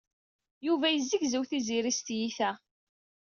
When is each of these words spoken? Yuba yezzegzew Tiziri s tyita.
Yuba 0.65 0.87
yezzegzew 0.89 1.45
Tiziri 1.49 1.91
s 1.97 1.99
tyita. 2.05 2.49